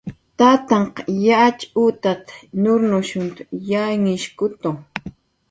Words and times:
"Tatanhq 0.39 0.95
yatxutat"" 1.25 2.25
nurnushunht"" 2.63 3.37
yanhishkutu." 3.75 4.69